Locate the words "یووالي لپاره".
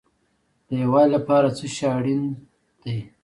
0.81-1.47